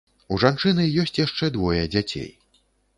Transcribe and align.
У 0.35 0.39
жанчыны 0.43 0.87
ёсць 1.05 1.15
яшчэ 1.25 1.53
двое 1.59 1.81
дзяцей. 1.95 2.29